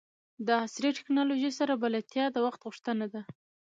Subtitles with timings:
[0.45, 3.21] د عصري ټکنالوژۍ سره بلدتیا د وخت غوښتنه ده.